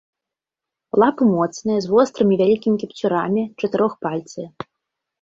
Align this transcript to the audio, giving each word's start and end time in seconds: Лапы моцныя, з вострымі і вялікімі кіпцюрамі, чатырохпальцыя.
Лапы 1.03 1.23
моцныя, 1.35 1.79
з 1.85 1.93
вострымі 1.93 2.33
і 2.39 2.41
вялікімі 2.43 2.77
кіпцюрамі, 2.87 3.41
чатырохпальцыя. 3.63 4.47